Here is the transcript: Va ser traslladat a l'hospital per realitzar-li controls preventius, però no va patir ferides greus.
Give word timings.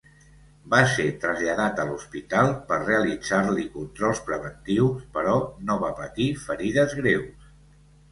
Va 0.73 0.77
ser 0.91 1.03
traslladat 1.23 1.81
a 1.81 1.83
l'hospital 1.89 2.49
per 2.71 2.79
realitzar-li 2.83 3.65
controls 3.75 4.21
preventius, 4.31 5.05
però 5.19 5.35
no 5.69 5.77
va 5.85 5.93
patir 6.01 6.27
ferides 6.47 6.97
greus. 7.03 7.47